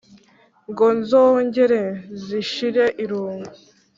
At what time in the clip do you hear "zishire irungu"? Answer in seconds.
2.25-3.51